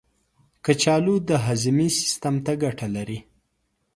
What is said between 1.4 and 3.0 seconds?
هاضمې سیستم ته ګټه